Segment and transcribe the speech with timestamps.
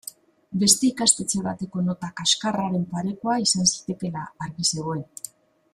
[0.61, 5.05] Beste ikastetxe bateko nota kaxkarraren parekoa izan zitekeela argi zegoen.